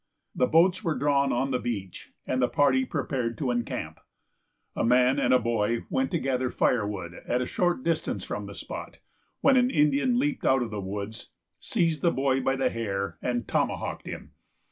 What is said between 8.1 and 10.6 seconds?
from the spot, when an Indian leaped